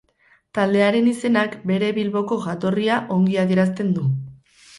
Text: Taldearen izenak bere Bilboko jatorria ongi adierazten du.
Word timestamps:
Taldearen 0.57 1.09
izenak 1.11 1.53
bere 1.73 1.89
Bilboko 1.99 2.39
jatorria 2.47 2.97
ongi 3.19 3.39
adierazten 3.45 3.95
du. 4.01 4.09